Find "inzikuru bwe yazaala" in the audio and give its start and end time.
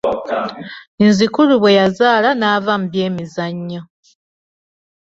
1.03-2.29